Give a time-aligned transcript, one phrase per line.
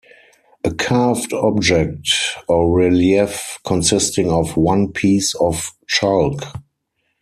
[0.63, 2.09] A carved object
[2.47, 6.43] or relief consisting of one piece of chalk.